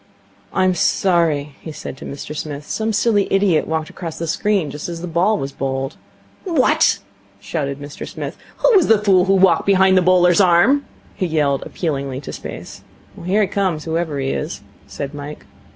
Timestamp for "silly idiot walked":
2.91-3.91